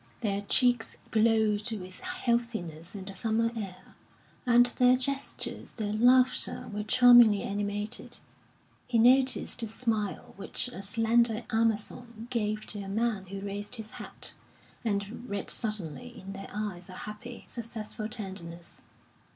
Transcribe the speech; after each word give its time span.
Their 0.21 0.41
cheeks 0.41 0.97
glowed 1.11 1.71
with 1.73 1.99
healthiness 1.99 2.95
in 2.95 3.05
the 3.05 3.13
summer 3.13 3.51
air, 3.55 3.93
and 4.47 4.65
their 4.65 4.97
gestures, 4.97 5.73
their 5.73 5.93
laughter, 5.93 6.67
were 6.73 6.81
charmingly 6.81 7.43
animated. 7.43 8.17
He 8.87 8.97
noticed 8.97 9.59
the 9.59 9.67
smile 9.67 10.33
which 10.37 10.69
a 10.69 10.81
slender 10.81 11.43
Amazon 11.51 12.25
gave 12.31 12.65
to 12.65 12.81
a 12.81 12.89
man 12.89 13.27
who 13.27 13.41
raised 13.41 13.75
his 13.75 13.91
hat, 13.91 14.33
and 14.83 15.29
read 15.29 15.51
suddenly 15.51 16.19
in 16.19 16.33
their 16.33 16.49
eyes 16.51 16.89
a 16.89 16.93
happy, 17.05 17.43
successful 17.47 18.09
tenderness. 18.09 18.81